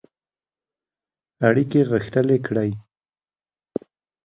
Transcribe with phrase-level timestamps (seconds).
[1.47, 2.69] اړیکي غښتلي کړي.